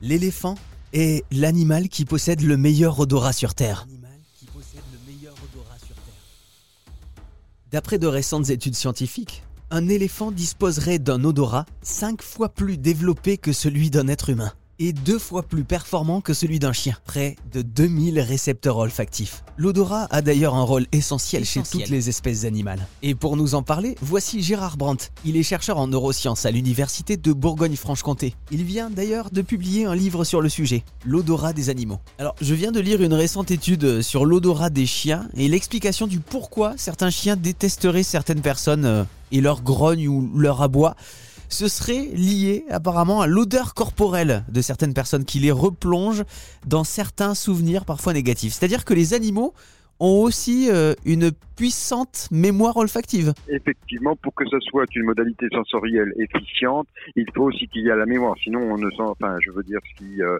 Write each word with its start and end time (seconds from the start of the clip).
L'éléphant 0.00 0.54
est 0.92 1.24
l'animal 1.32 1.88
qui 1.88 2.04
possède 2.04 2.42
le 2.42 2.56
meilleur 2.56 3.00
odorat 3.00 3.32
sur 3.32 3.54
Terre. 3.54 3.86
D'après 7.70 7.98
de 7.98 8.06
récentes 8.06 8.48
études 8.50 8.76
scientifiques, 8.76 9.42
un 9.70 9.88
éléphant 9.88 10.30
disposerait 10.30 10.98
d'un 10.98 11.24
odorat 11.24 11.66
5 11.82 12.22
fois 12.22 12.48
plus 12.48 12.78
développé 12.78 13.36
que 13.36 13.52
celui 13.52 13.90
d'un 13.90 14.08
être 14.08 14.30
humain 14.30 14.52
et 14.78 14.92
deux 14.92 15.18
fois 15.18 15.42
plus 15.42 15.64
performant 15.64 16.20
que 16.20 16.32
celui 16.32 16.58
d'un 16.58 16.72
chien, 16.72 16.96
près 17.04 17.36
de 17.52 17.62
2000 17.62 18.20
récepteurs 18.20 18.76
olfactifs. 18.76 19.42
L'odorat 19.56 20.06
a 20.10 20.22
d'ailleurs 20.22 20.54
un 20.54 20.62
rôle 20.62 20.86
essentiel, 20.92 21.44
chez 21.44 21.62
toutes 21.62 21.88
les 21.88 22.08
espèces 22.08 22.44
animales. 22.44 22.86
Et 23.02 23.14
pour 23.14 23.36
nous 23.36 23.54
en 23.54 23.62
parler, 23.62 23.96
voici 24.00 24.42
Gérard 24.42 24.76
Brandt. 24.76 25.10
Il 25.24 25.36
est 25.36 25.42
chercheur 25.42 25.78
en 25.78 25.88
neurosciences 25.88 26.46
à 26.46 26.50
l'université 26.50 27.16
de 27.16 27.32
Bourgogne-Franche-Comté. 27.32 28.34
Il 28.52 28.62
vient 28.64 28.90
d'ailleurs 28.90 29.30
de 29.30 29.42
publier 29.42 29.84
un 29.84 29.94
livre 29.94 30.24
sur 30.24 30.40
le 30.40 30.48
sujet, 30.48 30.84
L'odorat 31.04 31.52
des 31.52 31.70
animaux. 31.70 31.98
Alors, 32.18 32.34
je 32.40 32.54
viens 32.54 32.72
de 32.72 32.80
lire 32.80 33.02
une 33.02 33.14
récente 33.14 33.50
étude 33.50 34.02
sur 34.02 34.24
l'odorat 34.24 34.70
des 34.70 34.86
chiens 34.86 35.28
et 35.34 35.48
l'explication 35.48 36.06
du 36.06 36.20
pourquoi 36.20 36.74
certains 36.76 37.10
chiens 37.10 37.36
détesteraient 37.36 38.02
certaines 38.02 38.42
personnes 38.42 38.84
euh, 38.84 39.04
et 39.32 39.40
leur 39.40 39.62
grogne 39.62 40.08
ou 40.08 40.30
leur 40.36 40.62
aboie 40.62 40.94
ce 41.48 41.68
serait 41.68 42.08
lié 42.14 42.64
apparemment 42.70 43.20
à 43.20 43.26
l'odeur 43.26 43.74
corporelle 43.74 44.44
de 44.48 44.60
certaines 44.60 44.94
personnes 44.94 45.24
qui 45.24 45.38
les 45.38 45.50
replongent 45.50 46.24
dans 46.66 46.84
certains 46.84 47.34
souvenirs 47.34 47.84
parfois 47.84 48.12
négatifs. 48.12 48.54
C'est-à-dire 48.54 48.84
que 48.84 48.94
les 48.94 49.14
animaux 49.14 49.54
ont 50.00 50.22
aussi 50.22 50.68
euh, 50.70 50.94
une 51.04 51.32
puissante 51.56 52.28
mémoire 52.30 52.76
olfactive. 52.76 53.32
Effectivement, 53.48 54.14
pour 54.16 54.34
que 54.34 54.44
ce 54.48 54.60
soit 54.60 54.84
une 54.94 55.04
modalité 55.04 55.46
sensorielle 55.52 56.12
efficiente, 56.18 56.86
il 57.16 57.26
faut 57.34 57.44
aussi 57.44 57.66
qu'il 57.68 57.82
y 57.82 57.88
ait 57.88 57.96
la 57.96 58.06
mémoire. 58.06 58.36
Sinon, 58.42 58.60
on 58.60 58.78
ne 58.78 58.90
sent, 58.90 58.96
enfin, 59.00 59.36
je 59.44 59.50
veux 59.50 59.64
dire, 59.64 59.80
si 59.98 60.22
euh, 60.22 60.38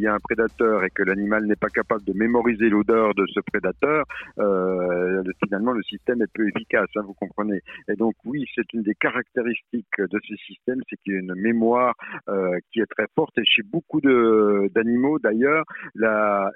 y 0.00 0.06
a 0.06 0.14
un 0.14 0.18
prédateur 0.18 0.84
et 0.84 0.90
que 0.90 1.02
l'animal 1.02 1.46
n'est 1.46 1.56
pas 1.56 1.68
capable 1.68 2.04
de 2.04 2.12
mémoriser 2.12 2.68
l'odeur 2.68 3.14
de 3.14 3.26
ce 3.26 3.40
prédateur, 3.40 4.04
euh, 4.38 5.22
finalement, 5.44 5.72
le 5.72 5.82
système 5.82 6.22
est 6.22 6.32
peu 6.32 6.48
efficace. 6.48 6.88
Hein, 6.96 7.02
vous 7.06 7.14
comprenez. 7.14 7.60
Et 7.88 7.94
donc, 7.94 8.14
oui, 8.24 8.44
c'est 8.54 8.72
une 8.72 8.82
des 8.82 8.94
caractéristiques 8.94 9.98
de 9.98 10.20
ce 10.28 10.34
système, 10.36 10.80
c'est 10.88 10.96
qu'il 11.02 11.14
y 11.14 11.16
a 11.16 11.20
une 11.20 11.34
mémoire 11.34 11.94
euh, 12.28 12.58
qui 12.72 12.80
est 12.80 12.90
très 12.96 13.06
forte. 13.14 13.36
Et 13.38 13.44
chez 13.44 13.62
beaucoup 13.62 14.00
d'animaux, 14.00 15.18
d'ailleurs, 15.18 15.64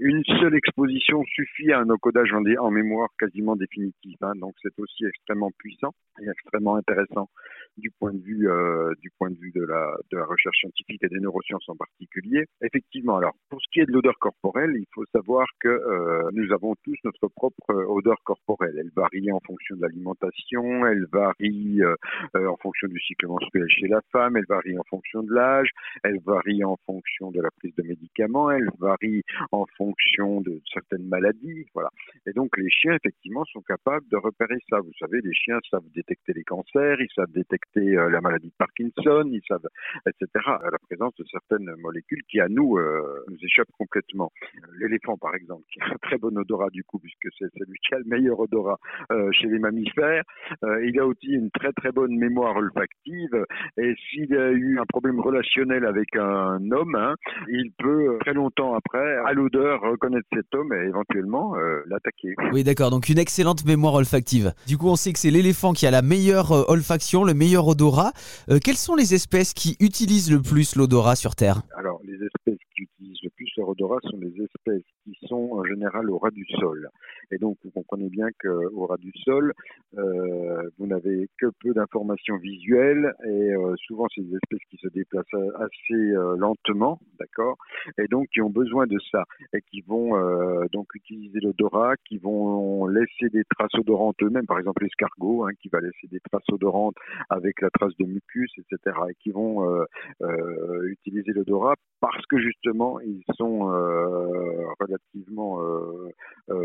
une 0.00 0.22
seule 0.40 0.54
exposition 0.54 1.24
suffit 1.24 1.72
à 1.72 1.80
un 1.80 1.90
encodage 1.90 2.32
en, 2.32 2.42
en 2.58 2.70
mémoire 2.70 3.08
quasiment 3.18 3.56
définitif. 3.56 4.16
Hein, 4.22 4.32
donc 4.36 4.54
c'est 4.62 4.78
aussi 4.78 5.04
extrêmement 5.06 5.50
puissant 5.58 5.94
et 6.20 6.28
extrêmement 6.28 6.76
intéressant 6.76 7.28
du 7.76 7.90
point 7.98 8.12
de 8.12 8.20
vue 8.20 8.50
euh, 8.50 8.92
du 9.00 9.10
point 9.18 9.30
de 9.30 9.38
vue 9.38 9.52
de 9.52 9.62
la 9.62 9.94
de 10.10 10.18
la 10.18 10.24
recherche 10.24 10.58
scientifique 10.58 11.02
et 11.02 11.08
des 11.08 11.20
neurosciences 11.20 11.68
en 11.68 11.76
particulier. 11.76 12.44
Effectivement, 12.62 13.16
alors 13.16 13.27
pour 13.48 13.60
ce 13.60 13.66
qui 13.72 13.80
est 13.80 13.86
de 13.86 13.92
l'odeur 13.92 14.18
corporelle, 14.18 14.72
il 14.76 14.86
faut 14.94 15.04
savoir 15.12 15.46
que 15.60 15.68
euh, 15.68 16.30
nous 16.32 16.52
avons 16.52 16.74
tous 16.84 16.96
notre 17.04 17.28
propre 17.28 17.74
odeur 17.88 18.16
corporelle. 18.24 18.57
Elle 18.78 18.90
varie 18.94 19.30
en 19.32 19.40
fonction 19.46 19.76
de 19.76 19.82
l'alimentation, 19.82 20.86
elle 20.86 21.06
varie 21.12 21.82
euh, 21.82 21.94
en 22.34 22.56
fonction 22.56 22.88
du 22.88 23.00
cycle 23.00 23.26
menstruel 23.26 23.68
chez 23.68 23.88
la 23.88 24.00
femme, 24.12 24.36
elle 24.36 24.46
varie 24.48 24.78
en 24.78 24.84
fonction 24.88 25.22
de 25.22 25.32
l'âge, 25.32 25.70
elle 26.02 26.20
varie 26.24 26.64
en 26.64 26.76
fonction 26.86 27.30
de 27.30 27.40
la 27.40 27.50
prise 27.50 27.74
de 27.76 27.82
médicaments, 27.82 28.50
elle 28.50 28.68
varie 28.78 29.22
en 29.52 29.64
fonction 29.76 30.40
de 30.40 30.60
certaines 30.72 31.06
maladies, 31.06 31.66
voilà. 31.74 31.90
Et 32.26 32.32
donc 32.32 32.56
les 32.56 32.70
chiens 32.70 32.94
effectivement 32.94 33.44
sont 33.46 33.62
capables 33.62 34.06
de 34.08 34.16
repérer 34.16 34.58
ça. 34.68 34.80
Vous 34.80 34.92
savez, 34.98 35.20
les 35.20 35.34
chiens 35.34 35.58
savent 35.70 35.88
détecter 35.94 36.32
les 36.32 36.44
cancers, 36.44 37.00
ils 37.00 37.12
savent 37.14 37.32
détecter 37.32 37.96
euh, 37.96 38.10
la 38.10 38.20
maladie 38.20 38.48
de 38.48 38.54
Parkinson, 38.58 39.28
ils 39.30 39.42
savent, 39.46 39.68
etc., 40.06 40.28
la 40.46 40.78
présence 40.78 41.14
de 41.16 41.24
certaines 41.30 41.70
molécules 41.78 42.22
qui, 42.28 42.40
à 42.40 42.48
nous, 42.48 42.78
euh, 42.78 43.24
nous 43.28 43.38
échappent 43.42 43.72
complètement. 43.78 44.30
L'éléphant, 44.78 45.16
par 45.16 45.34
exemple, 45.34 45.64
qui 45.72 45.80
a 45.80 45.86
un 45.86 45.98
très 46.02 46.18
bon 46.18 46.36
odorat, 46.36 46.70
du 46.70 46.84
coup, 46.84 46.98
puisque 46.98 47.28
c'est 47.38 47.50
celui 47.56 47.78
qui 47.86 47.94
a 47.94 47.98
le 47.98 48.04
meilleur 48.04 48.38
odorat 48.38 48.67
euh, 49.12 49.28
chez 49.32 49.48
les 49.48 49.58
mammifères, 49.58 50.22
il 50.62 50.98
a 51.00 51.06
aussi 51.06 51.28
une 51.28 51.50
très 51.50 51.72
très 51.72 51.92
bonne 51.92 52.16
mémoire 52.16 52.56
olfactive, 52.56 53.44
et 53.76 53.94
s'il 54.08 54.34
a 54.36 54.50
eu 54.50 54.78
un 54.78 54.86
problème 54.86 55.20
relationnel 55.20 55.84
avec 55.84 56.16
un 56.16 56.58
homme, 56.70 56.94
hein, 56.94 57.14
il 57.48 57.70
peut, 57.78 58.18
très 58.20 58.34
longtemps 58.34 58.74
après, 58.74 59.16
à 59.24 59.32
l'odeur, 59.32 59.80
reconnaître 59.82 60.26
cet 60.32 60.54
homme 60.54 60.72
et 60.72 60.86
éventuellement 60.86 61.54
l'attaquer. 61.86 62.34
Oui, 62.52 62.64
d'accord, 62.64 62.90
donc 62.90 63.08
une 63.08 63.18
excellente 63.18 63.64
mémoire 63.64 63.94
olfactive. 63.94 64.52
Du 64.66 64.76
coup, 64.76 64.88
on 64.88 64.96
sait 64.96 65.12
que 65.12 65.18
c'est 65.18 65.30
l'éléphant 65.30 65.72
qui 65.72 65.86
a 65.86 65.90
la 65.90 66.02
meilleure 66.02 66.68
olfaction, 66.68 67.24
le 67.24 67.34
meilleur 67.34 67.66
odorat. 67.66 68.12
Euh, 68.50 68.58
quelles 68.62 68.76
sont 68.76 68.94
les 68.94 69.14
espèces 69.14 69.54
qui 69.54 69.76
utilisent 69.80 70.30
le 70.30 70.40
plus 70.40 70.76
l'odorat 70.76 71.16
sur 71.16 71.34
Terre? 71.34 71.62
Alors, 71.76 72.00
les 72.04 72.14
espèces 72.14 72.60
qui 72.74 72.82
utilisent 72.82 73.22
le 73.22 73.30
plus 73.30 73.48
leur 73.56 73.68
odorat 73.68 73.98
sont 74.02 74.18
les 74.20 74.32
espèces 74.42 74.84
qui 75.04 75.16
sont 75.26 75.50
en 75.52 75.64
général 75.64 76.10
au 76.10 76.18
ras 76.18 76.30
du 76.30 76.44
sol. 76.58 76.88
Et 77.30 77.38
donc, 77.38 77.56
vous 77.64 77.70
comprenez 77.70 78.08
bien 78.08 78.28
qu'au 78.40 78.86
ras 78.86 78.96
du 78.96 79.12
sol, 79.24 79.52
euh, 79.96 80.70
vous 80.78 80.86
n'avez 80.86 81.28
que 81.38 81.46
peu 81.60 81.72
d'informations 81.72 82.36
visuelles 82.38 83.12
et 83.24 83.52
euh, 83.52 83.74
souvent, 83.86 84.06
c'est 84.14 84.22
des 84.22 84.36
espèces 84.36 84.66
qui 84.70 84.76
se 84.78 84.88
déplacent 84.88 85.26
assez 85.56 86.12
lentement, 86.36 87.00
d'accord? 87.18 87.56
Et 87.98 88.06
donc, 88.08 88.28
qui 88.32 88.40
ont 88.40 88.50
besoin 88.50 88.86
de 88.86 88.98
ça 89.10 89.24
et 89.52 89.60
qui 89.70 89.82
vont 89.82 90.08
donc 90.72 90.86
utiliser 90.94 91.40
l'odorat, 91.40 91.94
qui 92.06 92.18
vont 92.18 92.86
laisser 92.86 93.28
des 93.30 93.44
traces 93.44 93.74
odorantes 93.74 94.16
eux-mêmes, 94.22 94.46
par 94.46 94.58
exemple 94.58 94.82
l'escargot, 94.82 95.44
hein, 95.44 95.50
qui 95.60 95.68
va 95.68 95.80
laisser 95.80 96.06
des 96.10 96.20
traces 96.20 96.48
odorantes 96.50 96.96
avec 97.30 97.60
la 97.60 97.70
trace 97.70 97.96
de 97.98 98.04
mucus, 98.04 98.50
etc., 98.58 98.96
et 99.10 99.14
qui 99.22 99.30
vont 99.30 99.68
euh, 99.68 99.84
euh, 100.22 100.88
utiliser 100.88 101.32
l'odorat 101.32 101.74
parce 102.00 102.24
que 102.26 102.38
justement 102.38 103.00
ils 103.00 103.24
sont 103.36 103.72
euh, 103.72 104.66
relativement 104.80 105.60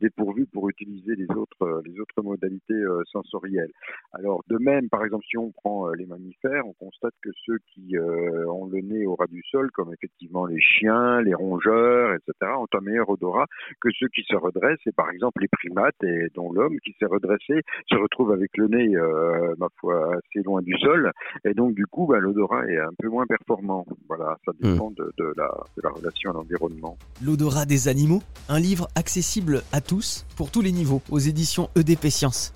dépourvus 0.00 0.46
pour 0.46 0.68
utiliser 0.68 1.16
les 1.16 1.28
autres 1.36 1.82
les 1.84 1.98
autres 1.98 2.22
modalités 2.22 2.84
sensorielles. 3.10 3.72
Alors 4.16 4.42
de 4.48 4.58
même, 4.58 4.88
par 4.88 5.04
exemple, 5.04 5.24
si 5.28 5.36
on 5.36 5.50
prend 5.50 5.90
les 5.90 6.06
mammifères, 6.06 6.66
on 6.66 6.72
constate 6.74 7.14
que 7.22 7.30
ceux 7.46 7.58
qui 7.72 7.96
ont 7.98 8.66
le 8.66 8.80
nez 8.80 9.06
au 9.06 9.14
ras 9.14 9.26
du 9.26 9.42
sol, 9.50 9.70
comme 9.72 9.92
effectivement 9.92 10.46
les 10.46 10.60
chiens, 10.60 11.20
les 11.20 11.34
rongeurs, 11.34 12.14
etc., 12.14 12.52
ont 12.58 12.66
un 12.72 12.80
meilleur 12.80 13.08
odorat 13.08 13.46
que 13.80 13.88
ceux 13.98 14.08
qui 14.08 14.22
se 14.28 14.36
redressent. 14.36 14.86
Et 14.86 14.92
par 14.92 15.10
exemple, 15.10 15.40
les 15.42 15.48
primates 15.48 16.02
et 16.02 16.28
dont 16.34 16.52
l'homme 16.52 16.78
qui 16.84 16.94
s'est 16.98 17.06
redressé 17.06 17.62
se 17.90 17.96
retrouve 17.96 18.32
avec 18.32 18.50
le 18.56 18.68
nez, 18.68 18.96
ma 19.58 19.68
foi, 19.80 20.16
assez 20.16 20.44
loin 20.44 20.62
du 20.62 20.74
sol, 20.78 21.12
et 21.44 21.54
donc 21.54 21.74
du 21.74 21.86
coup, 21.86 22.06
bah, 22.06 22.18
l'odorat 22.18 22.66
est 22.66 22.78
un 22.78 22.92
peu 22.98 23.08
moins 23.08 23.26
performant. 23.26 23.86
Voilà, 24.08 24.36
ça 24.44 24.52
hmm. 24.52 24.72
dépend 24.72 24.90
de, 24.90 25.12
la, 25.36 25.48
de 25.76 25.82
la 25.82 25.90
relation 25.90 26.30
à 26.30 26.34
l'environnement. 26.34 26.96
L'odorat 27.22 27.66
des 27.66 27.88
animaux, 27.88 28.22
un 28.48 28.60
livre 28.60 28.88
accessible 28.94 29.62
à 29.72 29.80
tous, 29.80 30.26
pour 30.36 30.50
tous 30.50 30.62
les 30.62 30.72
niveaux, 30.72 31.02
aux 31.10 31.18
éditions 31.18 31.68
EDP 31.76 32.08
Sciences. 32.08 32.52